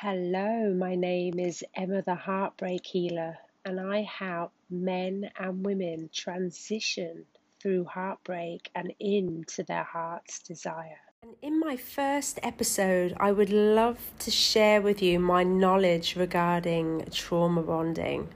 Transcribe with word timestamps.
Hello, 0.00 0.74
my 0.74 0.94
name 0.94 1.38
is 1.38 1.64
Emma 1.74 2.02
the 2.02 2.14
Heartbreak 2.14 2.84
Healer, 2.84 3.38
and 3.64 3.80
I 3.80 4.02
help 4.02 4.52
men 4.68 5.30
and 5.38 5.64
women 5.64 6.10
transition 6.12 7.24
through 7.62 7.84
heartbreak 7.84 8.70
and 8.74 8.92
into 9.00 9.62
their 9.62 9.84
heart's 9.84 10.40
desire. 10.40 11.00
And 11.22 11.34
in 11.40 11.58
my 11.58 11.78
first 11.78 12.38
episode, 12.42 13.16
I 13.18 13.32
would 13.32 13.48
love 13.48 14.12
to 14.18 14.30
share 14.30 14.82
with 14.82 15.00
you 15.00 15.18
my 15.18 15.44
knowledge 15.44 16.14
regarding 16.14 17.06
trauma 17.10 17.62
bonding. 17.62 18.28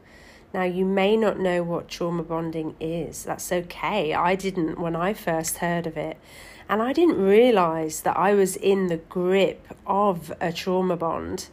Now, 0.55 0.63
you 0.63 0.87
may 0.87 1.15
not 1.15 1.39
know 1.39 1.63
what 1.63 1.89
trauma 1.89 2.23
bonding 2.23 2.75
is. 2.81 3.25
That's 3.25 3.53
okay. 3.53 4.15
I 4.15 4.35
didn't 4.35 4.81
when 4.81 4.97
I 4.97 5.13
first 5.13 5.59
heard 5.59 5.87
of 5.87 5.99
it. 5.99 6.17
And 6.71 6.81
I 6.81 6.93
didn't 6.93 7.21
realize 7.21 8.03
that 8.03 8.17
I 8.17 8.33
was 8.33 8.55
in 8.55 8.87
the 8.87 8.99
grip 8.99 9.67
of 9.89 10.33
a 10.41 10.53
trauma 10.53 10.97
bond. 10.97 11.49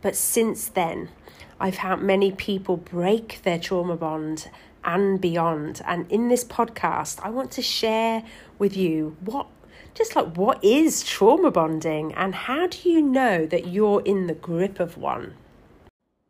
But 0.00 0.14
since 0.14 0.68
then, 0.68 1.08
I've 1.58 1.78
helped 1.78 2.04
many 2.04 2.30
people 2.30 2.76
break 2.76 3.40
their 3.42 3.58
trauma 3.58 3.96
bond 3.96 4.48
and 4.84 5.20
beyond. 5.20 5.82
And 5.84 6.08
in 6.08 6.28
this 6.28 6.44
podcast, 6.44 7.18
I 7.24 7.30
want 7.30 7.50
to 7.50 7.62
share 7.62 8.22
with 8.60 8.76
you 8.76 9.16
what 9.24 9.48
just 9.92 10.14
like 10.14 10.36
what 10.36 10.62
is 10.62 11.02
trauma 11.02 11.50
bonding 11.50 12.14
and 12.14 12.32
how 12.32 12.68
do 12.68 12.88
you 12.88 13.02
know 13.02 13.46
that 13.46 13.66
you're 13.66 14.02
in 14.02 14.28
the 14.28 14.34
grip 14.34 14.78
of 14.78 14.96
one? 14.96 15.34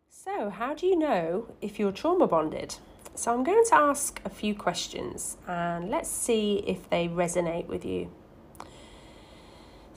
So, 0.08 0.48
how 0.48 0.72
do 0.72 0.86
you 0.86 0.98
know 0.98 1.46
if 1.60 1.78
you're 1.78 1.92
trauma 1.92 2.26
bonded? 2.26 2.76
So, 3.14 3.34
I'm 3.34 3.44
going 3.44 3.62
to 3.66 3.74
ask 3.74 4.18
a 4.24 4.30
few 4.30 4.54
questions 4.54 5.36
and 5.46 5.90
let's 5.90 6.08
see 6.08 6.64
if 6.66 6.88
they 6.88 7.06
resonate 7.06 7.66
with 7.66 7.84
you. 7.84 8.10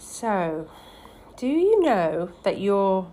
So, 0.03 0.69
do 1.37 1.47
you 1.47 1.81
know 1.81 2.29
that 2.43 2.59
your 2.59 3.09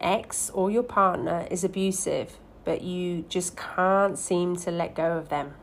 ex 0.00 0.50
or 0.50 0.70
your 0.70 0.82
partner 0.82 1.46
is 1.50 1.62
abusive, 1.62 2.38
but 2.64 2.80
you 2.82 3.26
just 3.28 3.56
can't 3.56 4.18
seem 4.18 4.56
to 4.56 4.70
let 4.70 4.94
go 4.94 5.18
of 5.18 5.28
them? 5.28 5.54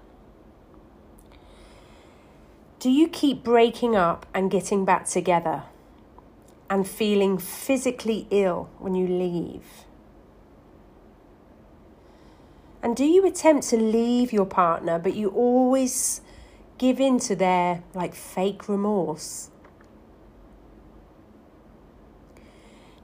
Do 2.79 2.89
you 2.89 3.09
keep 3.09 3.43
breaking 3.43 3.95
up 3.95 4.27
and 4.33 4.49
getting 4.49 4.85
back 4.85 5.05
together 5.05 5.63
and 6.69 6.87
feeling 6.87 7.39
physically 7.39 8.27
ill 8.29 8.69
when 8.77 8.95
you 8.95 9.07
leave? 9.07 9.85
And 12.81 12.95
do 12.95 13.03
you 13.03 13.25
attempt 13.25 13.67
to 13.69 13.77
leave 13.77 14.31
your 14.31 14.45
partner, 14.45 14.99
but 14.99 15.15
you 15.15 15.29
always 15.29 16.21
give 16.77 17.01
in 17.01 17.19
to 17.21 17.35
their 17.35 17.83
like 17.93 18.13
fake 18.13 18.69
remorse? 18.69 19.49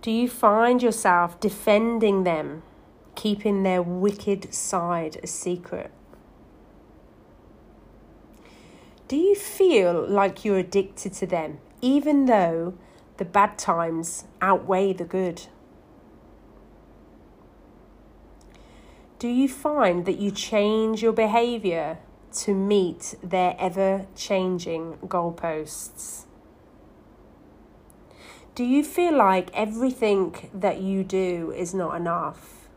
Do 0.06 0.12
you 0.12 0.30
find 0.30 0.84
yourself 0.84 1.40
defending 1.40 2.26
them, 2.26 2.62
keeping 3.16 3.64
their 3.64 3.82
wicked 3.82 4.54
side 4.54 5.18
a 5.24 5.26
secret? 5.26 5.90
Do 9.08 9.16
you 9.16 9.34
feel 9.34 10.08
like 10.08 10.46
you're 10.46 10.60
addicted 10.60 11.14
to 11.14 11.26
them, 11.26 11.58
even 11.82 12.28
though 12.28 12.76
the 13.18 13.26
bad 13.26 13.58
times 13.58 14.26
outweigh 14.42 14.94
the 14.94 15.06
good? 15.06 15.48
Do 19.18 19.28
you 19.28 19.50
find 19.50 20.06
that 20.06 20.20
you 20.20 20.30
change 20.30 21.02
your 21.02 21.14
behaviour 21.14 21.98
to 22.44 22.54
meet 22.54 23.16
their 23.24 23.56
ever 23.58 24.06
changing 24.16 25.00
goalposts? 25.08 26.25
Do 28.56 28.64
you 28.64 28.86
feel 28.86 29.18
like 29.18 29.50
everything 29.54 30.50
that 30.54 30.80
you 30.80 31.04
do 31.04 31.52
is 31.52 31.74
not 31.74 31.98
enough? 31.98 32.70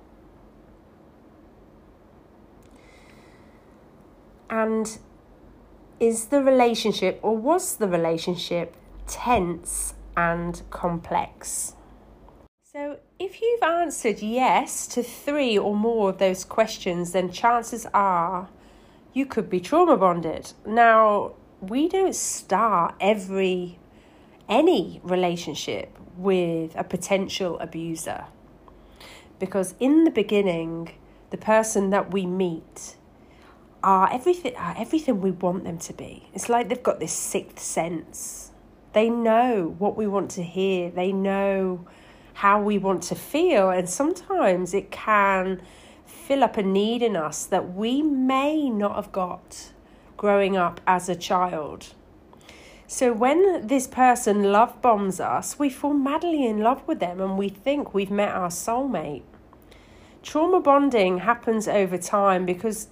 And 4.50 4.98
is 6.00 6.26
the 6.26 6.42
relationship 6.42 7.20
or 7.22 7.36
was 7.36 7.76
the 7.76 7.86
relationship 7.86 8.74
tense 9.06 9.94
and 10.16 10.60
complex? 10.70 11.74
So, 12.72 12.98
if 13.20 13.40
you've 13.40 13.62
answered 13.62 14.18
yes 14.18 14.88
to 14.88 15.04
three 15.04 15.56
or 15.56 15.76
more 15.76 16.10
of 16.10 16.18
those 16.18 16.44
questions, 16.44 17.12
then 17.12 17.30
chances 17.30 17.86
are 17.94 18.48
you 19.12 19.26
could 19.26 19.48
be 19.48 19.60
trauma 19.60 19.96
bonded. 19.96 20.54
Now, 20.66 21.34
we 21.60 21.88
don't 21.88 22.16
start 22.16 22.96
every 23.00 23.78
any 24.48 25.00
relationship 25.02 25.96
with 26.16 26.74
a 26.76 26.84
potential 26.84 27.58
abuser 27.60 28.24
because 29.38 29.74
in 29.78 30.04
the 30.04 30.10
beginning, 30.10 30.94
the 31.30 31.36
person 31.36 31.90
that 31.90 32.12
we 32.12 32.26
meet 32.26 32.96
are 33.82 34.12
everything 34.12 34.56
are 34.56 34.74
everything 34.76 35.20
we 35.20 35.30
want 35.30 35.64
them 35.64 35.78
to 35.78 35.92
be. 35.92 36.28
It's 36.34 36.48
like 36.48 36.68
they've 36.68 36.82
got 36.82 36.98
this 37.00 37.12
sixth 37.12 37.60
sense. 37.60 38.50
They 38.92 39.08
know 39.08 39.74
what 39.78 39.96
we 39.96 40.06
want 40.06 40.30
to 40.32 40.42
hear. 40.42 40.90
They 40.90 41.12
know 41.12 41.86
how 42.34 42.60
we 42.60 42.78
want 42.78 43.02
to 43.04 43.14
feel. 43.14 43.70
And 43.70 43.88
sometimes 43.88 44.74
it 44.74 44.90
can 44.90 45.60
fill 46.06 46.42
up 46.42 46.56
a 46.56 46.62
need 46.62 47.02
in 47.02 47.14
us 47.14 47.44
that 47.46 47.74
we 47.74 48.02
may 48.02 48.70
not 48.70 48.96
have 48.96 49.12
got 49.12 49.72
growing 50.16 50.56
up 50.56 50.80
as 50.86 51.08
a 51.08 51.14
child. 51.14 51.94
So 52.90 53.12
when 53.12 53.66
this 53.66 53.86
person 53.86 54.44
love 54.44 54.80
bombs 54.80 55.20
us, 55.20 55.58
we 55.58 55.68
fall 55.68 55.92
madly 55.92 56.46
in 56.46 56.60
love 56.60 56.88
with 56.88 57.00
them 57.00 57.20
and 57.20 57.36
we 57.36 57.50
think 57.50 57.92
we've 57.92 58.10
met 58.10 58.30
our 58.30 58.48
soulmate. 58.48 59.24
Trauma 60.22 60.58
bonding 60.58 61.18
happens 61.18 61.68
over 61.68 61.98
time 61.98 62.46
because 62.46 62.88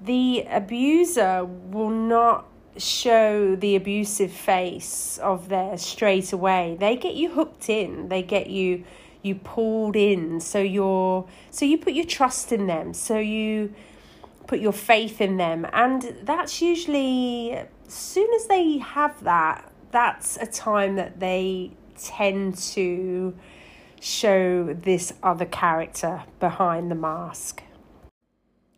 the 0.00 0.46
abuser 0.48 1.44
will 1.44 1.90
not 1.90 2.46
show 2.78 3.54
the 3.54 3.76
abusive 3.76 4.32
face 4.32 5.18
of 5.18 5.50
theirs 5.50 5.82
straight 5.82 6.32
away. 6.32 6.78
They 6.80 6.96
get 6.96 7.14
you 7.14 7.32
hooked 7.32 7.68
in. 7.68 8.08
They 8.08 8.22
get 8.22 8.46
you 8.48 8.82
you 9.20 9.34
pulled 9.34 9.94
in. 9.94 10.40
So 10.40 10.58
you're 10.58 11.28
so 11.50 11.66
you 11.66 11.76
put 11.76 11.92
your 11.92 12.06
trust 12.06 12.50
in 12.50 12.66
them. 12.66 12.94
So 12.94 13.18
you 13.18 13.74
put 14.46 14.60
your 14.60 14.72
faith 14.72 15.20
in 15.20 15.36
them. 15.36 15.66
And 15.74 16.16
that's 16.22 16.62
usually 16.62 17.58
soon 17.92 18.32
as 18.34 18.46
they 18.46 18.78
have 18.78 19.22
that, 19.24 19.70
that's 19.90 20.36
a 20.38 20.46
time 20.46 20.96
that 20.96 21.20
they 21.20 21.72
tend 21.98 22.56
to 22.56 23.36
show 24.00 24.72
this 24.74 25.12
other 25.22 25.44
character 25.44 26.24
behind 26.40 26.90
the 26.90 26.94
mask. 26.94 27.62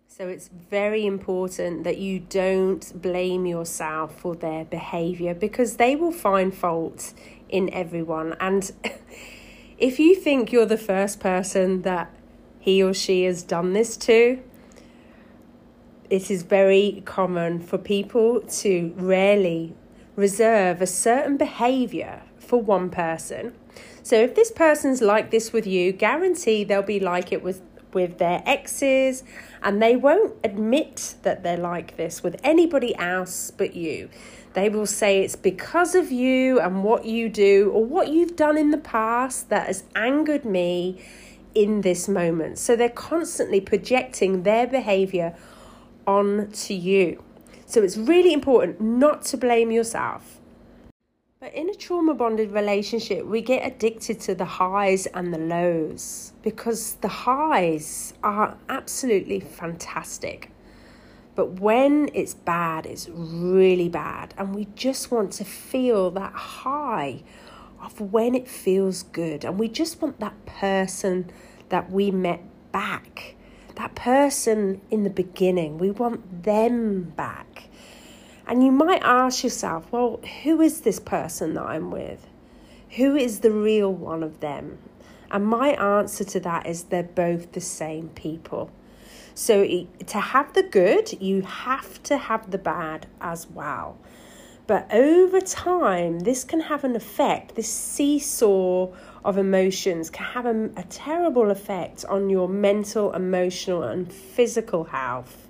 So 0.09 0.29
it's 0.29 0.49
very 0.49 1.07
important 1.07 1.83
that 1.85 1.99
you 1.99 2.21
don't 2.21 3.03
blame 3.03 3.47
yourself 3.47 4.21
for 4.21 4.37
their 4.37 4.65
behavior 4.65 5.35
because 5.35 5.77
they 5.77 5.97
will 5.97 6.13
find 6.13 6.55
fault 6.55 7.15
in 7.49 7.73
everyone. 7.73 8.37
And 8.39 8.71
if 9.79 9.99
you 9.99 10.15
think 10.15 10.53
you're 10.53 10.67
the 10.67 10.79
first 10.79 11.19
person 11.19 11.83
that 11.83 12.15
he 12.61 12.83
or 12.83 12.95
she 12.95 13.25
has 13.25 13.43
done 13.43 13.73
this 13.73 13.97
to, 13.97 14.41
it 16.15 16.31
is 16.31 16.45
very 16.45 17.03
common 17.05 17.59
for 17.59 17.77
people 17.77 18.41
to 18.43 18.95
rarely 18.97 19.75
reserve 20.15 20.81
a 20.81 20.87
certain 20.87 21.37
behavior 21.37 22.23
for 22.39 22.63
one 22.63 22.89
person. 22.89 23.53
So 24.05 24.15
if 24.21 24.37
this 24.37 24.53
person's 24.53 25.03
like 25.03 25.33
this 25.33 25.53
with 25.53 25.67
you, 25.67 25.91
guarantee 25.91 26.63
they'll 26.63 26.83
be 26.83 27.01
like 27.01 27.33
it 27.33 27.43
with 27.43 27.63
with 27.93 28.19
their 28.19 28.43
exes, 28.45 29.23
and 29.63 29.81
they 29.81 29.95
won't 29.95 30.35
admit 30.43 31.15
that 31.23 31.43
they're 31.45 31.57
like 31.57 31.97
this 31.97 32.23
with 32.25 32.37
anybody 32.43 32.95
else 32.97 33.53
but 33.53 33.75
you. 33.75 34.09
They 34.53 34.69
will 34.69 34.87
say 34.87 35.23
it's 35.23 35.37
because 35.37 35.95
of 35.97 36.13
you 36.13 36.61
and 36.61 36.85
what 36.85 37.05
you 37.05 37.29
do 37.29 37.71
or 37.73 37.85
what 37.85 38.09
you've 38.09 38.37
done 38.37 38.57
in 38.57 38.71
the 38.71 38.79
past 38.79 39.49
that 39.51 39.67
has 39.67 39.85
angered 39.97 40.45
me 40.45 41.01
in 41.55 41.81
this 41.81 42.09
moment. 42.09 42.59
So 42.59 42.77
they're 42.77 42.89
constantly 42.89 43.61
projecting 43.61 44.43
their 44.43 44.67
behavior 44.67 45.35
onto 46.07 46.75
you. 46.75 47.23
So 47.67 47.83
it's 47.83 47.97
really 47.97 48.33
important 48.33 48.81
not 48.81 49.23
to 49.27 49.37
blame 49.37 49.71
yourself. 49.71 50.41
But 51.41 51.53
in 51.55 51.69
a 51.69 51.75
trauma 51.75 52.15
bonded 52.15 52.53
relationship, 52.53 53.27
we 53.27 53.43
get 53.43 53.67
addicted 53.67 54.19
to 54.21 54.35
the 54.35 54.45
highs 54.45 55.07
and 55.07 55.33
the 55.33 55.39
lows 55.39 56.33
because 56.43 56.95
the 56.95 57.09
highs 57.09 58.15
are 58.23 58.57
absolutely 58.69 59.41
fantastic. 59.41 60.51
But 61.35 61.61
when 61.61 62.09
it's 62.15 62.35
bad, 62.35 62.87
it's 62.87 63.09
really 63.11 63.89
bad. 63.89 64.35
And 64.39 64.55
we 64.55 64.69
just 64.75 65.11
want 65.11 65.33
to 65.33 65.45
feel 65.45 66.11
that 66.13 66.33
high 66.33 67.23
of 67.83 68.01
when 68.01 68.35
it 68.35 68.49
feels 68.49 69.03
good. 69.03 69.45
And 69.45 69.59
we 69.59 69.69
just 69.69 70.01
want 70.01 70.21
that 70.21 70.47
person 70.47 71.31
that 71.69 71.91
we 71.91 72.11
met 72.11 72.41
back, 72.73 73.35
that 73.77 73.95
person 73.95 74.81
in 74.91 75.05
the 75.05 75.11
beginning. 75.11 75.79
We 75.79 75.91
want 75.91 76.43
them 76.45 77.13
back. 77.17 77.69
And 78.47 78.63
you 78.63 78.73
might 78.73 79.03
ask 79.03 79.43
yourself, 79.43 79.91
well, 79.91 80.21
who 80.43 80.61
is 80.61 80.83
this 80.83 81.01
person 81.01 81.55
that 81.55 81.63
I'm 81.63 81.91
with? 81.91 82.27
Who 82.97 83.17
is 83.17 83.41
the 83.41 83.51
real 83.51 83.93
one 83.93 84.23
of 84.23 84.41
them? 84.41 84.79
And 85.31 85.47
my 85.47 85.71
answer 85.71 86.25
to 86.25 86.41
that 86.41 86.67
is 86.67 86.85
they're 86.85 87.03
both 87.03 87.53
the 87.53 87.61
same 87.61 88.11
people. 88.11 88.71
So 89.35 89.67
to 90.07 90.21
have 90.21 90.53
the 90.53 90.63
good, 90.63 91.21
you 91.21 91.43
have 91.43 92.03
to 92.05 92.17
have 92.17 92.51
the 92.51 92.59
bad 92.59 93.07
as 93.21 93.49
well. 93.49 93.99
But 94.67 94.93
over 94.95 95.41
time, 95.41 96.21
this 96.21 96.45
can 96.45 96.61
have 96.61 96.85
an 96.85 96.95
effect. 96.97 97.55
This 97.55 97.73
seesaw 97.73 98.93
of 99.25 99.39
emotions 99.39 100.11
can 100.11 100.27
have 100.27 100.47
a, 100.47 100.71
a 100.77 100.83
terrible 100.85 101.51
effect 101.51 102.05
on 102.05 102.29
your 102.29 102.49
mental, 102.49 103.13
emotional, 103.13 103.83
and 103.83 104.13
physical 104.13 104.85
health, 104.85 105.49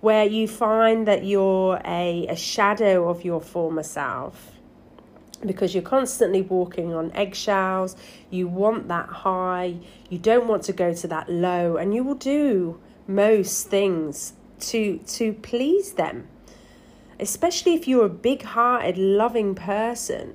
where 0.00 0.24
you 0.24 0.46
find 0.46 1.06
that 1.08 1.24
you're 1.24 1.80
a, 1.84 2.26
a 2.28 2.36
shadow 2.36 3.08
of 3.08 3.24
your 3.24 3.40
former 3.40 3.82
self 3.82 4.52
because 5.44 5.74
you're 5.74 5.82
constantly 5.82 6.42
walking 6.42 6.94
on 6.94 7.10
eggshells. 7.12 7.96
You 8.30 8.46
want 8.46 8.86
that 8.88 9.08
high, 9.08 9.76
you 10.08 10.18
don't 10.18 10.46
want 10.46 10.62
to 10.64 10.72
go 10.72 10.94
to 10.94 11.08
that 11.08 11.28
low, 11.28 11.76
and 11.76 11.92
you 11.92 12.04
will 12.04 12.14
do 12.14 12.80
most 13.08 13.68
things 13.68 14.34
to 14.60 14.98
to 14.98 15.32
please 15.32 15.94
them. 15.94 16.28
Especially 17.18 17.74
if 17.74 17.86
you're 17.86 18.06
a 18.06 18.08
big-hearted, 18.08 18.96
loving 18.98 19.54
person, 19.54 20.34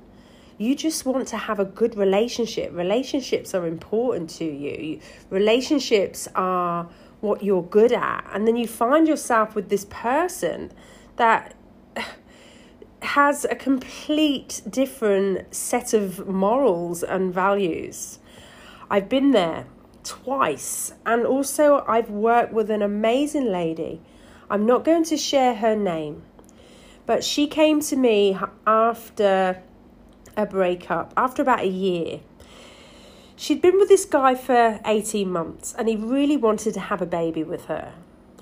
you 0.58 0.74
just 0.74 1.06
want 1.06 1.28
to 1.28 1.36
have 1.36 1.60
a 1.60 1.64
good 1.64 1.96
relationship. 1.96 2.72
Relationships 2.72 3.54
are 3.54 3.66
important 3.66 4.28
to 4.30 4.44
you. 4.44 5.00
Relationships 5.30 6.28
are 6.34 6.88
what 7.20 7.42
you're 7.42 7.62
good 7.62 7.92
at, 7.92 8.28
and 8.32 8.46
then 8.46 8.56
you 8.56 8.66
find 8.66 9.08
yourself 9.08 9.54
with 9.54 9.68
this 9.70 9.86
person 9.88 10.70
that 11.16 11.54
has 13.02 13.44
a 13.44 13.54
complete 13.54 14.60
different 14.68 15.54
set 15.54 15.92
of 15.94 16.26
morals 16.28 17.02
and 17.02 17.32
values. 17.32 18.18
I've 18.90 19.08
been 19.08 19.30
there 19.30 19.66
twice, 20.02 20.92
and 21.06 21.24
also 21.24 21.84
I've 21.86 22.10
worked 22.10 22.52
with 22.52 22.70
an 22.70 22.82
amazing 22.82 23.46
lady. 23.46 24.00
I'm 24.50 24.66
not 24.66 24.84
going 24.84 25.04
to 25.04 25.16
share 25.16 25.54
her 25.56 25.76
name, 25.76 26.22
but 27.06 27.22
she 27.22 27.46
came 27.46 27.80
to 27.82 27.96
me 27.96 28.36
after 28.66 29.62
a 30.38 30.46
breakup, 30.46 31.12
after 31.16 31.42
about 31.42 31.60
a 31.60 31.68
year. 31.68 32.20
She'd 33.36 33.60
been 33.60 33.78
with 33.78 33.88
this 33.88 34.04
guy 34.04 34.34
for 34.34 34.80
18 34.84 35.30
months 35.30 35.74
and 35.76 35.88
he 35.88 35.96
really 35.96 36.36
wanted 36.36 36.74
to 36.74 36.80
have 36.80 37.02
a 37.02 37.06
baby 37.06 37.42
with 37.42 37.66
her. 37.66 37.92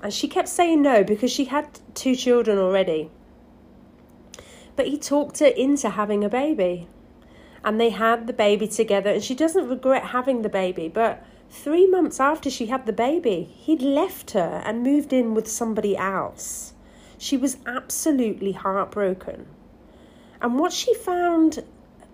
And 0.01 0.13
she 0.13 0.27
kept 0.27 0.47
saying 0.47 0.81
no 0.81 1.03
because 1.03 1.31
she 1.31 1.45
had 1.45 1.79
two 1.95 2.15
children 2.15 2.57
already. 2.57 3.09
But 4.75 4.87
he 4.87 4.97
talked 4.97 5.39
her 5.39 5.47
into 5.47 5.89
having 5.89 6.23
a 6.23 6.29
baby. 6.29 6.87
And 7.63 7.81
they 7.81 7.89
had 7.89 8.27
the 8.27 8.33
baby 8.33 8.67
together, 8.67 9.09
and 9.09 9.23
she 9.23 9.33
doesn't 9.33 9.67
regret 9.67 10.05
having 10.05 10.43
the 10.43 10.49
baby. 10.49 10.87
But 10.87 11.25
three 11.49 11.87
months 11.87 12.19
after 12.19 12.49
she 12.49 12.67
had 12.67 12.85
the 12.85 12.93
baby, 12.93 13.43
he'd 13.43 13.81
left 13.81 14.31
her 14.31 14.61
and 14.63 14.83
moved 14.83 15.11
in 15.11 15.33
with 15.33 15.47
somebody 15.47 15.97
else. 15.97 16.73
She 17.17 17.35
was 17.35 17.57
absolutely 17.65 18.51
heartbroken. 18.51 19.47
And 20.39 20.59
what 20.59 20.71
she 20.71 20.93
found 20.93 21.63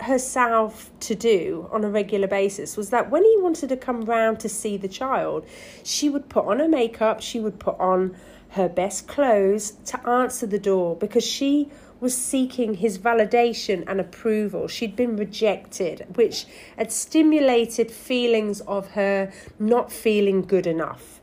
herself 0.03 0.91
to 1.01 1.15
do 1.15 1.67
on 1.71 1.83
a 1.83 1.89
regular 1.89 2.27
basis 2.27 2.77
was 2.77 2.89
that 2.91 3.09
when 3.09 3.23
he 3.23 3.35
wanted 3.39 3.69
to 3.69 3.77
come 3.77 4.01
round 4.05 4.39
to 4.41 4.49
see 4.49 4.77
the 4.77 4.87
child, 4.87 5.45
she 5.83 6.09
would 6.09 6.29
put 6.29 6.45
on 6.45 6.59
her 6.59 6.67
makeup, 6.67 7.21
she 7.21 7.39
would 7.39 7.59
put 7.59 7.79
on 7.79 8.15
her 8.49 8.69
best 8.69 9.07
clothes 9.07 9.71
to 9.85 10.07
answer 10.07 10.45
the 10.45 10.59
door 10.59 10.95
because 10.95 11.25
she 11.25 11.69
was 11.99 12.15
seeking 12.15 12.75
his 12.75 12.99
validation 12.99 13.83
and 13.87 13.99
approval. 13.99 14.67
She'd 14.67 14.95
been 14.95 15.15
rejected, 15.15 16.05
which 16.15 16.45
had 16.77 16.91
stimulated 16.91 17.89
feelings 17.89 18.61
of 18.61 18.91
her 18.91 19.31
not 19.57 19.91
feeling 19.91 20.41
good 20.41 20.67
enough. 20.67 21.21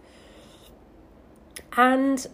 And 1.76 2.26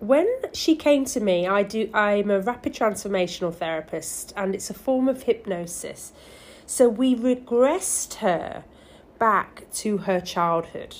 when 0.00 0.28
she 0.52 0.76
came 0.76 1.04
to 1.06 1.20
me, 1.20 1.46
I 1.46 1.62
do 1.62 1.90
I'm 1.92 2.30
a 2.30 2.40
rapid 2.40 2.74
transformational 2.74 3.54
therapist 3.54 4.32
and 4.36 4.54
it's 4.54 4.70
a 4.70 4.74
form 4.74 5.08
of 5.08 5.24
hypnosis. 5.24 6.12
So 6.66 6.88
we 6.88 7.16
regressed 7.16 8.14
her 8.14 8.64
back 9.18 9.64
to 9.74 9.98
her 9.98 10.20
childhood. 10.20 10.96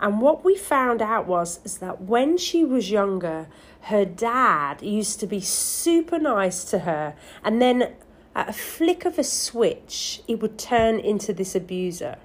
And 0.00 0.20
what 0.20 0.44
we 0.44 0.56
found 0.56 1.00
out 1.00 1.26
was 1.26 1.60
is 1.64 1.78
that 1.78 2.02
when 2.02 2.36
she 2.36 2.64
was 2.64 2.90
younger, 2.90 3.46
her 3.82 4.04
dad 4.04 4.82
used 4.82 5.20
to 5.20 5.26
be 5.26 5.40
super 5.40 6.18
nice 6.18 6.64
to 6.64 6.80
her, 6.80 7.14
and 7.44 7.62
then 7.62 7.94
at 8.34 8.48
a 8.48 8.52
flick 8.52 9.04
of 9.04 9.18
a 9.18 9.24
switch, 9.24 10.20
he 10.26 10.34
would 10.34 10.58
turn 10.58 10.98
into 10.98 11.32
this 11.32 11.54
abuser. 11.54 12.16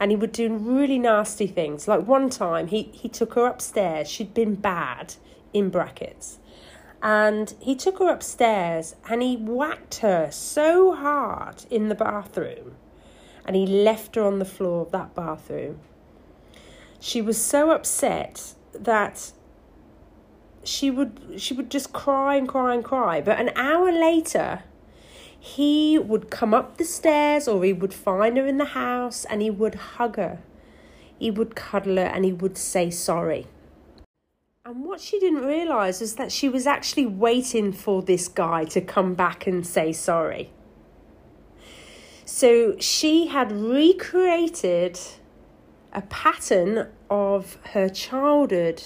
And 0.00 0.10
he 0.10 0.16
would 0.16 0.32
do 0.32 0.54
really 0.54 0.98
nasty 0.98 1.46
things. 1.46 1.88
Like 1.88 2.06
one 2.06 2.30
time, 2.30 2.68
he, 2.68 2.84
he 2.92 3.08
took 3.08 3.34
her 3.34 3.46
upstairs. 3.46 4.08
She'd 4.08 4.32
been 4.32 4.54
bad, 4.54 5.14
in 5.52 5.70
brackets. 5.70 6.38
And 7.02 7.54
he 7.60 7.76
took 7.76 7.98
her 7.98 8.10
upstairs 8.10 8.96
and 9.08 9.22
he 9.22 9.36
whacked 9.36 9.96
her 9.96 10.30
so 10.30 10.92
hard 10.94 11.64
in 11.70 11.88
the 11.88 11.94
bathroom. 11.94 12.74
And 13.44 13.54
he 13.54 13.66
left 13.66 14.16
her 14.16 14.22
on 14.24 14.40
the 14.40 14.44
floor 14.44 14.82
of 14.82 14.90
that 14.92 15.14
bathroom. 15.14 15.80
She 17.00 17.22
was 17.22 17.40
so 17.40 17.70
upset 17.70 18.54
that 18.72 19.32
she 20.64 20.90
would 20.90 21.36
she 21.38 21.54
would 21.54 21.70
just 21.70 21.92
cry 21.92 22.34
and 22.34 22.48
cry 22.48 22.74
and 22.74 22.84
cry. 22.84 23.20
But 23.20 23.38
an 23.38 23.50
hour 23.54 23.92
later, 23.92 24.64
he 25.40 25.98
would 25.98 26.30
come 26.30 26.52
up 26.52 26.76
the 26.76 26.84
stairs 26.84 27.46
or 27.46 27.64
he 27.64 27.72
would 27.72 27.94
find 27.94 28.36
her 28.36 28.46
in 28.46 28.58
the 28.58 28.64
house 28.66 29.24
and 29.24 29.40
he 29.40 29.50
would 29.50 29.74
hug 29.74 30.16
her. 30.16 30.40
He 31.18 31.30
would 31.30 31.54
cuddle 31.54 31.96
her 31.96 32.04
and 32.04 32.24
he 32.24 32.32
would 32.32 32.58
say 32.58 32.90
sorry. 32.90 33.46
And 34.64 34.84
what 34.84 35.00
she 35.00 35.18
didn't 35.18 35.46
realise 35.46 36.00
was 36.00 36.16
that 36.16 36.30
she 36.30 36.48
was 36.48 36.66
actually 36.66 37.06
waiting 37.06 37.72
for 37.72 38.02
this 38.02 38.28
guy 38.28 38.64
to 38.66 38.80
come 38.80 39.14
back 39.14 39.46
and 39.46 39.66
say 39.66 39.92
sorry. 39.92 40.50
So 42.24 42.76
she 42.78 43.28
had 43.28 43.50
recreated 43.50 44.98
a 45.92 46.02
pattern 46.02 46.88
of 47.08 47.56
her 47.72 47.88
childhood 47.88 48.82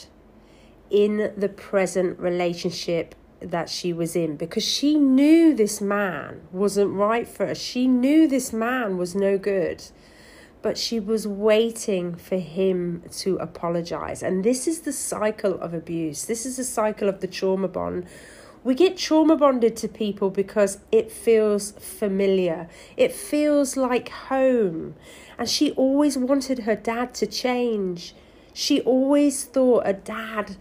in 0.88 1.32
the 1.37 1.49
present 1.49 2.20
relationship 2.20 3.16
that 3.50 3.69
she 3.69 3.93
was 3.93 4.17
in 4.17 4.37
because 4.37 4.65
she 4.65 4.94
knew 4.94 5.55
this 5.55 5.81
man 5.81 6.43
wasn't 6.53 6.93
right 6.93 7.27
for 7.27 7.47
her. 7.47 7.55
She 7.55 7.87
knew 7.87 8.27
this 8.27 8.53
man 8.53 8.97
was 8.97 9.15
no 9.15 9.39
good, 9.39 9.85
but 10.62 10.79
she 10.79 11.00
was 11.00 11.27
waiting 11.27 12.15
for 12.15 12.39
him 12.39 13.02
to 13.19 13.37
apologize. 13.37 14.23
And 14.23 14.45
this 14.45 14.66
is 14.66 14.81
the 14.81 14.93
cycle 14.93 15.55
of 15.61 15.75
abuse. 15.75 16.25
This 16.25 16.47
is 16.47 16.57
the 16.57 16.64
cycle 16.64 17.09
of 17.09 17.21
the 17.21 17.26
trauma 17.26 17.69
bond. 17.69 18.07
We 18.64 18.75
get 18.76 18.97
trauma 18.97 19.37
bonded 19.37 19.76
to 19.78 19.88
people 19.88 20.31
because 20.31 20.78
it 20.93 21.11
feels 21.11 21.73
familiar, 21.73 22.69
it 22.97 23.12
feels 23.12 23.76
like 23.76 24.09
home. 24.09 24.95
And 25.37 25.49
she 25.49 25.73
always 25.73 26.16
wanted 26.16 26.61
her 26.61 26.76
dad 26.76 27.14
to 27.14 27.26
change. 27.26 28.14
She 28.55 28.81
always 28.83 29.45
thought 29.45 29.83
a 29.85 29.93
dad 29.93 30.57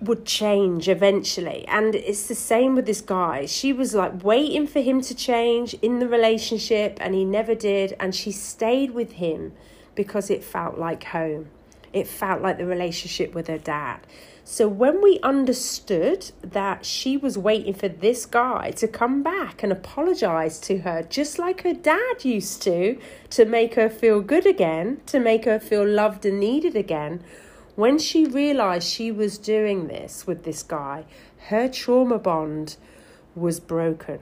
would 0.00 0.24
change 0.24 0.88
eventually. 0.88 1.66
And 1.66 1.94
it's 1.94 2.28
the 2.28 2.34
same 2.34 2.74
with 2.74 2.86
this 2.86 3.00
guy. 3.00 3.46
She 3.46 3.72
was 3.72 3.94
like 3.94 4.22
waiting 4.22 4.66
for 4.66 4.80
him 4.80 5.00
to 5.02 5.14
change 5.14 5.74
in 5.74 5.98
the 5.98 6.08
relationship, 6.08 6.98
and 7.00 7.14
he 7.14 7.24
never 7.24 7.54
did. 7.54 7.96
And 7.98 8.14
she 8.14 8.32
stayed 8.32 8.92
with 8.92 9.12
him 9.12 9.52
because 9.94 10.30
it 10.30 10.44
felt 10.44 10.78
like 10.78 11.04
home, 11.04 11.48
it 11.92 12.06
felt 12.06 12.40
like 12.40 12.58
the 12.58 12.66
relationship 12.66 13.34
with 13.34 13.48
her 13.48 13.58
dad. 13.58 13.98
So 14.44 14.66
when 14.66 15.02
we 15.02 15.20
understood 15.22 16.30
that 16.40 16.86
she 16.86 17.18
was 17.18 17.36
waiting 17.36 17.74
for 17.74 17.88
this 17.88 18.24
guy 18.24 18.70
to 18.76 18.88
come 18.88 19.22
back 19.22 19.62
and 19.62 19.70
apologize 19.70 20.58
to 20.60 20.78
her, 20.78 21.02
just 21.02 21.38
like 21.38 21.64
her 21.64 21.74
dad 21.74 22.24
used 22.24 22.62
to, 22.62 22.98
to 23.28 23.44
make 23.44 23.74
her 23.74 23.90
feel 23.90 24.22
good 24.22 24.46
again, 24.46 25.02
to 25.06 25.20
make 25.20 25.44
her 25.44 25.60
feel 25.60 25.86
loved 25.86 26.24
and 26.24 26.40
needed 26.40 26.76
again 26.76 27.22
when 27.78 27.96
she 27.96 28.26
realized 28.26 28.88
she 28.88 29.12
was 29.12 29.38
doing 29.38 29.86
this 29.86 30.26
with 30.26 30.42
this 30.42 30.64
guy, 30.64 31.04
her 31.46 31.68
trauma 31.68 32.18
bond 32.18 32.76
was 33.36 33.60
broken. 33.60 34.18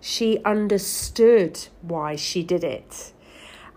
She 0.00 0.42
understood 0.44 1.68
why 1.80 2.16
she 2.16 2.42
did 2.42 2.64
it. 2.64 3.12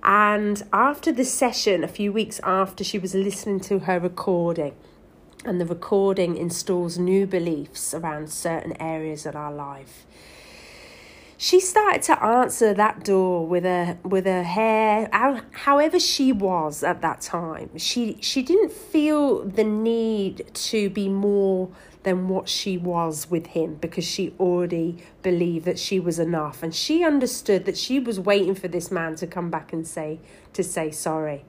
And 0.02 0.64
after 0.74 1.12
the 1.12 1.24
session, 1.24 1.84
a 1.84 1.88
few 1.88 2.12
weeks 2.12 2.40
after 2.44 2.84
she 2.84 2.98
was 2.98 3.14
listening 3.14 3.60
to 3.60 3.82
her 3.82 4.00
recording, 4.00 4.74
and 5.46 5.62
the 5.62 5.68
recording 5.68 6.36
installs 6.36 6.98
new 6.98 7.28
beliefs 7.28 7.94
around 7.94 8.32
certain 8.32 8.76
areas 8.82 9.28
of 9.28 9.36
our 9.36 9.54
life. 9.54 10.08
She 11.44 11.60
started 11.60 12.04
to 12.04 12.24
answer 12.24 12.72
that 12.72 13.04
door 13.04 13.48
with 13.48 13.64
her 13.64 13.98
with 14.04 14.26
her 14.26 14.44
hair 14.44 15.10
however 15.54 16.00
she 16.00 16.32
was 16.32 16.84
at 16.84 17.02
that 17.02 17.20
time. 17.20 17.76
She 17.80 18.20
she 18.22 18.44
didn't 18.44 18.72
feel 18.72 19.44
the 19.44 19.64
need 19.64 20.46
to 20.54 20.92
be 20.92 21.10
more 21.10 21.70
than 22.04 22.28
what 22.28 22.48
she 22.48 22.78
was 22.78 23.32
with 23.32 23.48
him 23.48 23.74
because 23.82 24.06
she 24.06 24.36
already 24.40 25.00
believed 25.24 25.66
that 25.66 25.80
she 25.80 26.00
was 26.00 26.20
enough. 26.20 26.62
And 26.62 26.76
she 26.76 27.04
understood 27.04 27.66
that 27.66 27.76
she 27.76 28.00
was 28.00 28.20
waiting 28.20 28.54
for 28.54 28.68
this 28.68 28.92
man 28.92 29.16
to 29.16 29.26
come 29.26 29.50
back 29.50 29.74
and 29.74 29.88
say 29.88 30.20
to 30.54 30.64
say 30.64 30.92
sorry 30.92 31.44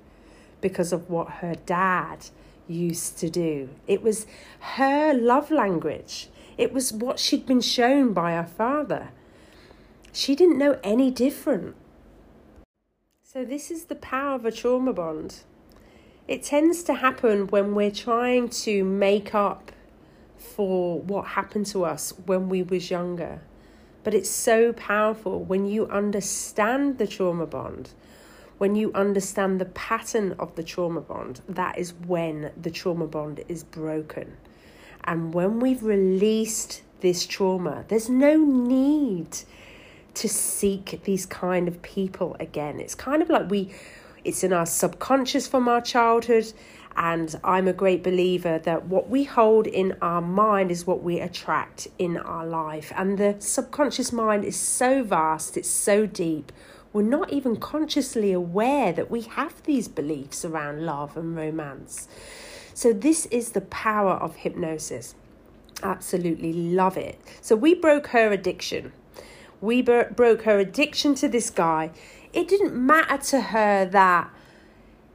because 0.63 0.95
of 0.95 1.11
what 1.11 1.29
her 1.43 1.55
dad 1.67 2.29
used 2.67 3.19
to 3.19 3.29
do. 3.29 3.69
It 3.87 4.03
was 4.03 4.25
her 4.61 5.13
love 5.13 5.51
language. 5.51 6.31
It 6.57 6.73
was 6.73 6.95
what 6.95 7.19
she'd 7.19 7.45
been 7.45 7.61
shown 7.61 8.15
by 8.15 8.33
her 8.33 8.47
father 8.47 9.11
she 10.13 10.37
didn't 10.37 10.59
know 10.59 10.79
any 10.85 11.11
different. 11.11 11.75
So, 13.23 13.45
this 13.45 13.71
is 13.71 13.85
the 13.85 13.95
power 13.95 14.35
of 14.35 14.45
a 14.45 14.53
trauma 14.53 14.93
bond. 14.93 15.41
It 16.29 16.43
tends 16.43 16.83
to 16.85 16.95
happen 16.95 17.47
when 17.49 17.75
we're 17.75 17.91
trying 17.91 18.51
to 18.51 18.85
make 18.85 19.35
up 19.35 19.73
for 20.37 21.01
what 21.01 21.29
happened 21.29 21.67
to 21.67 21.85
us 21.85 22.13
when 22.27 22.49
we 22.49 22.63
was 22.63 22.91
younger. 22.91 23.41
But 24.05 24.15
it's 24.15 24.31
so 24.31 24.73
powerful 24.73 25.43
when 25.43 25.67
you 25.67 25.87
understand 25.87 26.99
the 26.99 27.07
trauma 27.07 27.47
bond, 27.47 27.91
when 28.59 28.75
you 28.75 28.93
understand 28.93 29.61
the 29.61 29.67
pattern 29.67 30.35
of 30.39 30.55
the 30.57 30.63
trauma 30.63 31.01
bond, 31.01 31.41
that 31.49 31.79
is 31.79 31.95
when 32.07 32.53
the 32.61 32.71
trauma 32.71 33.07
bond 33.07 33.43
is 33.49 33.65
broken. 33.65 34.37
And 35.05 35.33
when 35.33 35.59
we've 35.59 35.83
released 35.83 36.83
this 37.01 37.27
trauma, 37.27 37.85
there's 37.89 38.09
no 38.09 38.37
need 38.37 39.39
to 40.15 40.29
seek 40.29 41.01
these 41.05 41.27
kind 41.27 41.69
of 41.69 41.81
people 41.83 42.37
again. 42.39 42.81
It's 42.81 42.95
kind 42.95 43.23
of 43.23 43.31
like 43.31 43.51
we, 43.51 43.71
it's 44.25 44.45
in 44.45 44.53
our 44.53 44.67
subconscious 44.67 45.47
from 45.47 45.69
our 45.69 45.81
childhood. 45.81 46.53
And 46.95 47.35
I'm 47.43 47.69
a 47.69 47.73
great 47.73 48.03
believer 48.03 48.59
that 48.59 48.87
what 48.87 49.09
we 49.09 49.25
hold 49.25 49.67
in 49.67 49.97
our 50.03 50.21
mind 50.21 50.71
is 50.71 50.87
what 50.87 51.03
we 51.03 51.21
attract 51.21 51.89
in 51.99 52.19
our 52.19 52.47
life. 52.47 52.93
And 52.95 53.17
the 53.17 53.37
subconscious 53.39 54.13
mind 54.13 54.45
is 54.45 54.57
so 54.57 55.03
vast, 55.03 55.57
it's 55.57 55.71
so 55.71 56.07
deep. 56.07 56.53
We're 56.93 57.03
not 57.03 57.33
even 57.33 57.57
consciously 57.57 58.33
aware 58.33 58.93
that 58.93 59.11
we 59.11 59.23
have 59.23 59.63
these 59.63 59.89
beliefs 59.89 60.45
around 60.45 60.85
love 60.85 61.17
and 61.17 61.35
romance. 61.35 62.09
So, 62.75 62.93
this 62.93 63.27
is 63.27 63.53
the 63.53 63.63
power 63.63 64.13
of 64.13 64.37
hypnosis. 64.37 65.15
Absolutely 65.83 66.53
love 66.53 66.99
it. 66.99 67.19
So, 67.41 67.57
we 67.57 67.75
broke 67.75 68.09
her 68.09 68.31
addiction 68.31 68.93
we 69.63 69.81
broke 69.81 70.43
her 70.43 70.59
addiction 70.59 71.15
to 71.15 71.29
this 71.29 71.49
guy. 71.49 71.93
It 72.33 72.49
didn't 72.49 72.75
matter 72.75 73.17
to 73.29 73.41
her 73.41 73.87
that 73.87 74.29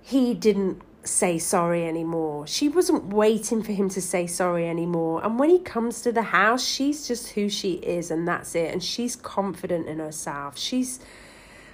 he 0.02 0.34
didn't 0.34 0.82
say 1.04 1.38
sorry 1.38 1.86
anymore. 1.86 2.48
She 2.48 2.70
wasn't 2.70 3.08
waiting 3.08 3.62
for 3.62 3.74
him 3.74 3.90
to 3.90 4.02
say 4.02 4.26
sorry 4.26 4.68
anymore. 4.68 5.24
And 5.24 5.38
when 5.38 5.50
he 5.50 5.60
comes 5.60 6.02
to 6.02 6.12
the 6.12 6.22
house, 6.22 6.66
she's 6.66 7.08
just 7.08 7.32
who 7.32 7.50
she 7.50 7.74
is 7.74 8.10
and 8.10 8.28
that's 8.28 8.56
it. 8.56 8.72
And 8.72 8.82
she's 8.82 9.16
confident 9.16 9.88
in 9.88 10.00
herself. 10.00 10.58
She's 10.58 11.00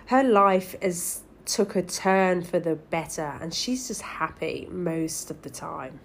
her 0.07 0.23
life 0.23 0.75
has 0.81 1.21
took 1.45 1.75
a 1.75 1.81
turn 1.81 2.41
for 2.41 2.59
the 2.59 2.75
better 2.75 3.37
and 3.39 3.53
she's 3.53 3.87
just 3.87 4.01
happy 4.01 4.67
most 4.71 5.29
of 5.29 5.43
the 5.43 5.49
time. 5.49 5.99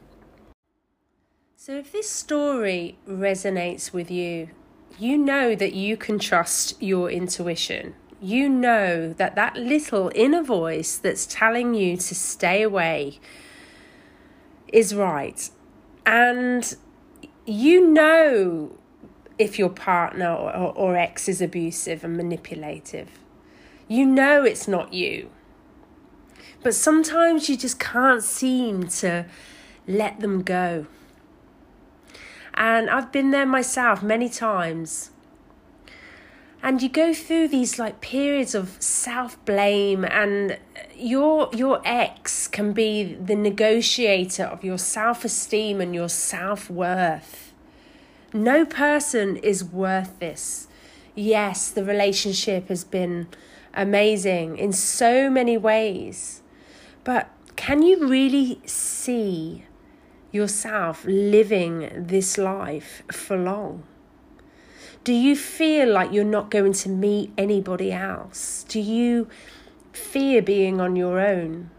So 1.56 1.76
if 1.78 1.92
this 1.92 2.08
story 2.08 2.98
resonates 3.08 3.92
with 3.92 4.10
you, 4.10 4.50
you 4.98 5.18
know 5.18 5.54
that 5.54 5.74
you 5.74 5.96
can 5.96 6.18
trust 6.18 6.80
your 6.82 7.10
intuition. 7.10 7.94
You 8.20 8.48
know 8.48 9.12
that 9.12 9.34
that 9.36 9.56
little 9.56 10.10
inner 10.14 10.42
voice 10.42 10.96
that's 10.96 11.26
telling 11.26 11.74
you 11.74 11.96
to 11.96 12.14
stay 12.14 12.62
away 12.62 13.20
is 14.72 14.94
right. 14.94 15.48
And 16.04 16.74
you 17.46 17.88
know 17.88 18.72
if 19.38 19.58
your 19.58 19.68
partner 19.68 20.32
or, 20.32 20.76
or, 20.76 20.96
ex 20.96 21.28
is 21.28 21.40
abusive 21.40 22.02
and 22.02 22.16
manipulative. 22.16 23.08
You 23.86 24.04
know 24.04 24.42
it's 24.42 24.66
not 24.66 24.92
you. 24.92 25.30
But 26.62 26.74
sometimes 26.74 27.48
you 27.48 27.56
just 27.56 27.78
can't 27.78 28.22
seem 28.22 28.88
to 28.88 29.26
let 29.86 30.18
them 30.20 30.42
go. 30.42 30.86
And 32.58 32.90
I've 32.90 33.12
been 33.12 33.30
there 33.30 33.46
myself 33.46 34.02
many 34.02 34.28
times. 34.28 35.12
And 36.60 36.82
you 36.82 36.88
go 36.88 37.14
through 37.14 37.48
these 37.48 37.78
like 37.78 38.00
periods 38.00 38.52
of 38.52 38.82
self 38.82 39.42
blame, 39.44 40.04
and 40.04 40.58
your 40.96 41.50
your 41.54 41.80
ex 41.84 42.48
can 42.48 42.72
be 42.72 43.14
the 43.14 43.36
negotiator 43.36 44.42
of 44.42 44.64
your 44.64 44.76
self 44.76 45.24
esteem 45.24 45.80
and 45.80 45.94
your 45.94 46.08
self 46.08 46.68
worth. 46.68 47.52
No 48.32 48.66
person 48.66 49.36
is 49.36 49.62
worth 49.62 50.18
this. 50.18 50.66
Yes, 51.14 51.70
the 51.70 51.84
relationship 51.84 52.68
has 52.70 52.82
been 52.82 53.28
amazing 53.72 54.58
in 54.58 54.72
so 54.72 55.30
many 55.30 55.56
ways, 55.56 56.42
but 57.04 57.30
can 57.54 57.82
you 57.82 58.08
really 58.08 58.60
see 58.66 59.64
yourself 60.32 61.04
living 61.06 61.90
this 61.94 62.38
life 62.38 63.02
for 63.10 63.36
long? 63.36 63.82
Do 65.04 65.12
you 65.12 65.36
feel 65.36 65.90
like 65.90 66.12
you're 66.12 66.24
not 66.24 66.50
going 66.50 66.74
to 66.74 66.88
meet 66.88 67.32
anybody 67.38 67.92
else? 67.92 68.64
Do 68.68 68.80
you 68.80 69.28
fear 69.92 70.42
being 70.42 70.80
on 70.80 70.96
your 70.96 71.18
own? 71.20 71.70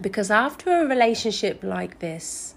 Because 0.00 0.30
after 0.30 0.82
a 0.82 0.86
relationship 0.86 1.62
like 1.62 2.00
this, 2.00 2.54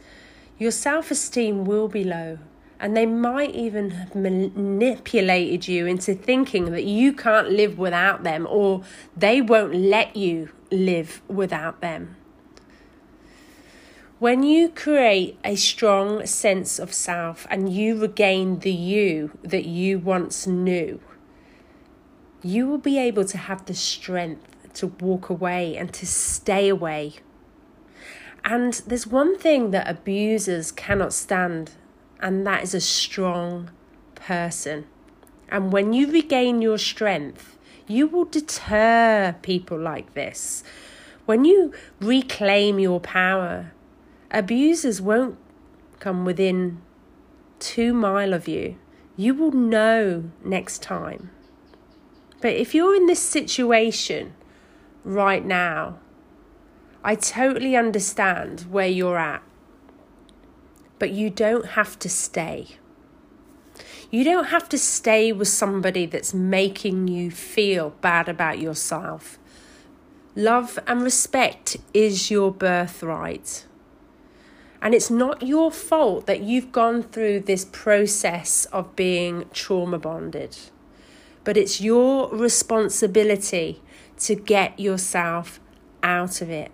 your 0.57 0.71
self 0.71 1.11
esteem 1.11 1.65
will 1.65 1.87
be 1.87 2.03
low. 2.03 2.39
And 2.79 2.95
they 2.97 3.05
might 3.05 3.55
even 3.55 3.91
have 3.91 4.15
manipulated 4.15 5.67
you 5.67 5.85
into 5.85 6.13
thinking 6.13 6.71
that 6.71 6.83
you 6.83 7.13
can't 7.13 7.49
live 7.49 7.77
without 7.77 8.23
them 8.23 8.45
or 8.49 8.83
they 9.15 9.41
won't 9.41 9.73
let 9.73 10.17
you 10.17 10.49
live 10.71 11.21
without 11.29 11.79
them. 11.79 12.17
When 14.17 14.43
you 14.43 14.69
create 14.69 15.37
a 15.43 15.57
strong 15.57 16.25
sense 16.25 16.79
of 16.79 16.93
self 16.93 17.45
and 17.49 17.67
you 17.67 17.99
regain 17.99 18.59
the 18.59 18.71
you 18.71 19.37
that 19.43 19.65
you 19.65 19.99
once 19.99 20.47
knew, 20.47 21.01
you 22.41 22.65
will 22.65 22.77
be 22.77 22.97
able 22.97 23.25
to 23.25 23.37
have 23.37 23.65
the 23.65 23.73
strength 23.73 24.55
to 24.75 24.87
walk 24.87 25.29
away 25.29 25.75
and 25.75 25.93
to 25.95 26.05
stay 26.05 26.69
away. 26.69 27.15
And 28.45 28.75
there's 28.87 29.05
one 29.05 29.37
thing 29.37 29.71
that 29.71 29.89
abusers 29.89 30.71
cannot 30.71 31.11
stand, 31.11 31.71
and 32.21 32.47
that 32.47 32.63
is 32.63 32.73
a 32.73 32.79
strong 32.79 33.69
person. 34.15 34.85
And 35.49 35.73
when 35.73 35.91
you 35.91 36.09
regain 36.09 36.61
your 36.61 36.77
strength, 36.77 37.57
you 37.85 38.07
will 38.07 38.25
deter 38.25 39.35
people 39.41 39.77
like 39.77 40.13
this. 40.13 40.63
When 41.25 41.43
you 41.43 41.73
reclaim 41.99 42.79
your 42.79 43.01
power, 43.01 43.73
abusers 44.31 45.01
won't 45.01 45.37
come 45.99 46.25
within 46.25 46.81
two 47.59 47.93
mile 47.93 48.33
of 48.33 48.47
you. 48.47 48.77
You 49.17 49.33
will 49.33 49.51
know 49.51 50.31
next 50.43 50.81
time. 50.81 51.31
But 52.41 52.53
if 52.53 52.75
you're 52.75 52.95
in 52.95 53.07
this 53.07 53.21
situation 53.21 54.33
right 55.03 55.45
now, 55.45 55.99
I 57.03 57.15
totally 57.15 57.75
understand 57.75 58.61
where 58.69 58.87
you're 58.87 59.17
at. 59.17 59.43
But 60.99 61.11
you 61.11 61.29
don't 61.29 61.67
have 61.69 61.97
to 61.99 62.09
stay. 62.09 62.77
You 64.11 64.23
don't 64.23 64.45
have 64.45 64.69
to 64.69 64.77
stay 64.77 65.31
with 65.31 65.47
somebody 65.47 66.05
that's 66.05 66.33
making 66.33 67.07
you 67.07 67.31
feel 67.31 67.91
bad 68.01 68.29
about 68.29 68.59
yourself. 68.59 69.37
Love 70.35 70.77
and 70.87 71.01
respect 71.01 71.77
is 71.93 72.29
your 72.29 72.51
birthright. 72.51 73.65
And 74.81 74.93
it's 74.93 75.09
not 75.09 75.41
your 75.41 75.71
fault 75.71 76.25
that 76.27 76.41
you've 76.41 76.71
gone 76.71 77.03
through 77.03 77.41
this 77.41 77.65
process 77.65 78.65
of 78.65 78.95
being 78.95 79.45
trauma 79.51 79.97
bonded, 79.97 80.57
but 81.43 81.57
it's 81.57 81.81
your 81.81 82.29
responsibility 82.29 83.81
to 84.19 84.35
get 84.35 84.79
yourself 84.79 85.59
out 86.03 86.41
of 86.41 86.49
it. 86.49 86.71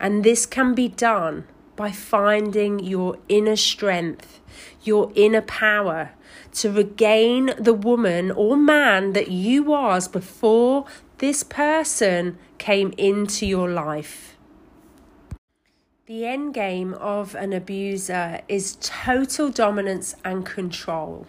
And 0.00 0.24
this 0.24 0.44
can 0.44 0.74
be 0.74 0.88
done 0.88 1.44
by 1.76 1.92
finding 1.92 2.78
your 2.78 3.18
inner 3.28 3.56
strength, 3.56 4.40
your 4.82 5.12
inner 5.14 5.42
power 5.42 6.12
to 6.52 6.70
regain 6.70 7.50
the 7.58 7.74
woman 7.74 8.30
or 8.30 8.56
man 8.56 9.12
that 9.12 9.30
you 9.30 9.62
was 9.62 10.08
before 10.08 10.86
this 11.18 11.42
person 11.42 12.38
came 12.58 12.92
into 12.96 13.46
your 13.46 13.68
life. 13.68 14.35
The 16.06 16.24
end 16.24 16.54
game 16.54 16.94
of 16.94 17.34
an 17.34 17.52
abuser 17.52 18.40
is 18.46 18.78
total 18.80 19.50
dominance 19.50 20.14
and 20.24 20.46
control. 20.46 21.26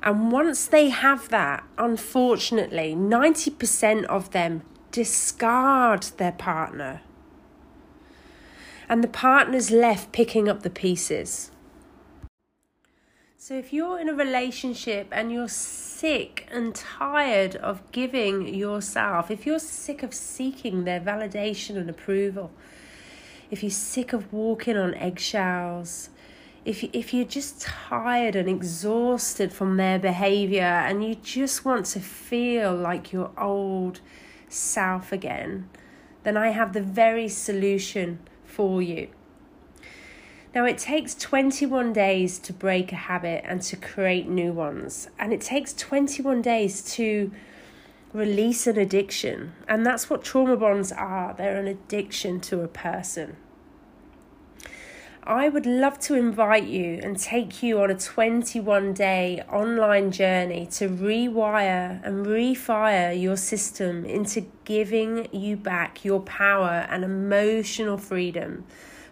And 0.00 0.30
once 0.30 0.68
they 0.68 0.90
have 0.90 1.28
that, 1.30 1.64
unfortunately, 1.76 2.94
90% 2.94 4.04
of 4.04 4.30
them 4.30 4.62
discard 4.92 6.04
their 6.18 6.30
partner. 6.30 7.00
And 8.88 9.02
the 9.02 9.08
partner's 9.08 9.72
left 9.72 10.12
picking 10.12 10.48
up 10.48 10.62
the 10.62 10.70
pieces. 10.70 11.50
So 13.36 13.54
if 13.54 13.72
you're 13.72 13.98
in 13.98 14.08
a 14.08 14.14
relationship 14.14 15.08
and 15.10 15.32
you're 15.32 15.48
sick 15.48 16.46
and 16.52 16.76
tired 16.76 17.56
of 17.56 17.90
giving 17.90 18.54
yourself, 18.54 19.32
if 19.32 19.44
you're 19.44 19.58
sick 19.58 20.04
of 20.04 20.14
seeking 20.14 20.84
their 20.84 21.00
validation 21.00 21.76
and 21.76 21.90
approval, 21.90 22.52
if 23.50 23.62
you're 23.62 23.70
sick 23.70 24.12
of 24.12 24.32
walking 24.32 24.76
on 24.76 24.94
eggshells, 24.94 26.10
if 26.64 26.82
you, 26.82 26.90
if 26.92 27.14
you're 27.14 27.24
just 27.24 27.60
tired 27.60 28.34
and 28.34 28.48
exhausted 28.48 29.52
from 29.52 29.76
their 29.76 29.98
behavior 29.98 30.62
and 30.62 31.04
you 31.04 31.14
just 31.14 31.64
want 31.64 31.86
to 31.86 32.00
feel 32.00 32.74
like 32.74 33.12
your 33.12 33.30
old 33.38 34.00
self 34.48 35.12
again, 35.12 35.68
then 36.24 36.36
I 36.36 36.48
have 36.48 36.72
the 36.72 36.82
very 36.82 37.28
solution 37.28 38.18
for 38.44 38.82
you. 38.82 39.08
Now, 40.56 40.64
it 40.64 40.78
takes 40.78 41.14
21 41.14 41.92
days 41.92 42.38
to 42.40 42.52
break 42.52 42.90
a 42.90 42.96
habit 42.96 43.44
and 43.46 43.60
to 43.62 43.76
create 43.76 44.26
new 44.26 44.52
ones, 44.52 45.08
and 45.18 45.32
it 45.32 45.42
takes 45.42 45.74
21 45.74 46.40
days 46.40 46.82
to 46.94 47.30
release 48.16 48.66
an 48.66 48.78
addiction, 48.78 49.52
and 49.68 49.84
that's 49.84 50.08
what 50.08 50.24
trauma 50.24 50.56
bonds 50.56 50.90
are 50.90 51.34
they're 51.34 51.60
an 51.60 51.66
addiction 51.66 52.40
to 52.40 52.62
a 52.62 52.68
person. 52.68 53.36
I 55.22 55.48
would 55.48 55.66
love 55.66 55.98
to 56.00 56.14
invite 56.14 56.68
you 56.68 57.00
and 57.02 57.18
take 57.18 57.60
you 57.60 57.80
on 57.80 57.90
a 57.90 57.98
21 57.98 58.94
day 58.94 59.42
online 59.52 60.12
journey 60.12 60.66
to 60.72 60.88
rewire 60.88 62.00
and 62.06 62.24
refire 62.24 63.20
your 63.20 63.36
system 63.36 64.04
into 64.04 64.46
giving 64.64 65.26
you 65.32 65.56
back 65.56 66.04
your 66.04 66.20
power 66.20 66.86
and 66.88 67.02
emotional 67.02 67.98
freedom, 67.98 68.64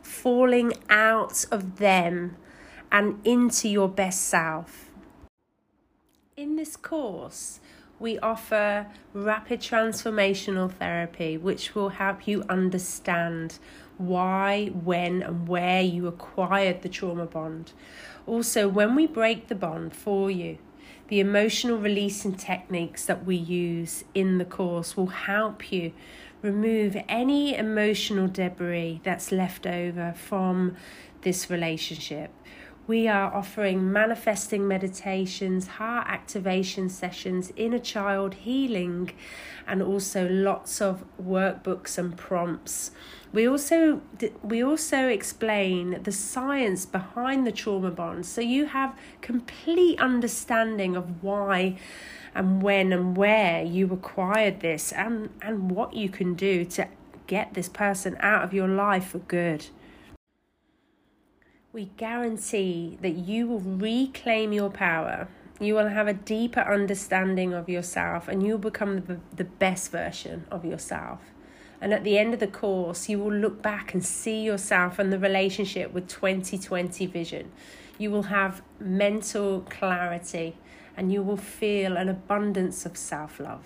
falling 0.02 0.72
out 0.88 1.44
of 1.50 1.78
them 1.78 2.36
and 2.92 3.20
into 3.26 3.68
your 3.68 3.88
best 3.88 4.22
self. 4.22 4.92
In 6.36 6.54
this 6.54 6.76
course, 6.76 7.58
we 8.04 8.18
offer 8.18 8.86
rapid 9.14 9.60
transformational 9.60 10.70
therapy, 10.70 11.38
which 11.38 11.74
will 11.74 11.88
help 11.88 12.28
you 12.28 12.44
understand 12.50 13.58
why, 13.96 14.66
when, 14.66 15.22
and 15.22 15.48
where 15.48 15.80
you 15.80 16.06
acquired 16.06 16.82
the 16.82 16.88
trauma 16.90 17.24
bond. 17.24 17.72
Also, 18.26 18.68
when 18.68 18.94
we 18.94 19.06
break 19.06 19.48
the 19.48 19.54
bond 19.54 19.96
for 19.96 20.30
you, 20.30 20.58
the 21.08 21.18
emotional 21.18 21.78
releasing 21.78 22.34
techniques 22.34 23.06
that 23.06 23.24
we 23.24 23.36
use 23.36 24.04
in 24.14 24.36
the 24.36 24.44
course 24.44 24.98
will 24.98 25.06
help 25.06 25.72
you 25.72 25.90
remove 26.42 26.98
any 27.08 27.56
emotional 27.56 28.28
debris 28.28 29.00
that's 29.02 29.32
left 29.32 29.66
over 29.66 30.12
from 30.14 30.76
this 31.22 31.48
relationship. 31.48 32.30
We 32.86 33.08
are 33.08 33.34
offering 33.34 33.90
manifesting 33.92 34.68
meditations, 34.68 35.66
heart 35.66 36.06
activation 36.06 36.90
sessions, 36.90 37.50
inner 37.56 37.78
child 37.78 38.34
healing, 38.34 39.10
and 39.66 39.82
also 39.82 40.28
lots 40.28 40.82
of 40.82 41.02
workbooks 41.18 41.96
and 41.96 42.14
prompts. 42.14 42.90
We 43.32 43.48
also 43.48 44.02
we 44.42 44.62
also 44.62 45.08
explain 45.08 46.02
the 46.02 46.12
science 46.12 46.84
behind 46.84 47.46
the 47.46 47.52
trauma 47.52 47.90
bond, 47.90 48.26
so 48.26 48.42
you 48.42 48.66
have 48.66 48.94
complete 49.22 49.98
understanding 49.98 50.94
of 50.94 51.22
why 51.22 51.78
and 52.34 52.62
when 52.62 52.92
and 52.92 53.16
where 53.16 53.64
you 53.64 53.90
acquired 53.94 54.60
this, 54.60 54.92
and 54.92 55.30
and 55.40 55.70
what 55.70 55.94
you 55.94 56.10
can 56.10 56.34
do 56.34 56.66
to 56.66 56.88
get 57.26 57.54
this 57.54 57.70
person 57.70 58.18
out 58.20 58.44
of 58.44 58.52
your 58.52 58.68
life 58.68 59.06
for 59.06 59.20
good 59.20 59.68
we 61.74 61.86
guarantee 61.96 62.96
that 63.02 63.16
you 63.16 63.48
will 63.48 63.58
reclaim 63.58 64.52
your 64.52 64.70
power. 64.70 65.26
You 65.58 65.74
will 65.74 65.88
have 65.88 66.06
a 66.06 66.14
deeper 66.14 66.60
understanding 66.60 67.52
of 67.52 67.68
yourself 67.68 68.28
and 68.28 68.46
you'll 68.46 68.58
become 68.58 69.02
the, 69.02 69.18
the 69.34 69.44
best 69.44 69.90
version 69.90 70.46
of 70.52 70.64
yourself. 70.64 71.20
And 71.80 71.92
at 71.92 72.04
the 72.04 72.16
end 72.16 72.32
of 72.32 72.38
the 72.38 72.46
course, 72.46 73.08
you 73.08 73.18
will 73.18 73.32
look 73.32 73.60
back 73.60 73.92
and 73.92 74.06
see 74.06 74.40
yourself 74.42 75.00
and 75.00 75.12
the 75.12 75.18
relationship 75.18 75.92
with 75.92 76.06
2020 76.08 77.06
vision. 77.06 77.50
You 77.98 78.12
will 78.12 78.22
have 78.24 78.62
mental 78.78 79.62
clarity 79.62 80.56
and 80.96 81.12
you 81.12 81.24
will 81.24 81.36
feel 81.36 81.96
an 81.96 82.08
abundance 82.08 82.86
of 82.86 82.96
self 82.96 83.40
love. 83.40 83.64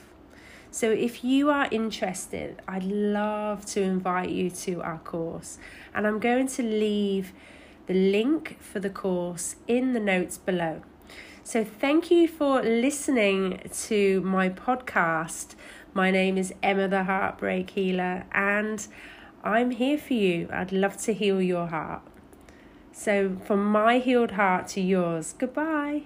So, 0.71 0.91
if 0.91 1.25
you 1.25 1.51
are 1.51 1.69
interested, 1.71 2.61
I'd 2.67 2.85
love 2.85 3.65
to 3.67 3.83
invite 3.83 4.31
you 4.31 4.51
to 4.51 4.83
our 4.83 4.99
course. 4.99 5.59
And 5.95 6.07
I'm 6.07 6.19
going 6.19 6.47
to 6.49 6.63
leave 6.63 7.33
the 7.89 7.95
link 7.95 8.59
for 8.61 8.81
the 8.81 8.91
course 8.91 9.57
in 9.67 9.95
the 9.95 10.01
notes 10.01 10.39
below. 10.39 10.83
So, 11.43 11.65
thank 11.65 12.11
you 12.11 12.29
for 12.29 12.63
listening 12.63 13.63
to 13.87 14.21
my 14.21 14.51
podcast. 14.51 15.55
My 15.95 16.11
name 16.11 16.37
is 16.37 16.53
Emma 16.63 16.87
the 16.87 17.05
Heartbreak 17.05 17.71
Healer, 17.71 18.27
and 18.33 18.87
I'm 19.43 19.71
here 19.71 19.97
for 19.97 20.13
you. 20.13 20.49
I'd 20.53 20.71
love 20.71 20.99
to 20.99 21.15
heal 21.15 21.41
your 21.41 21.69
heart. 21.69 22.03
So, 22.93 23.39
from 23.47 23.65
my 23.65 23.99
healed 23.99 24.33
heart 24.33 24.69
to 24.69 24.83
yours, 24.83 25.33
goodbye. 25.33 26.03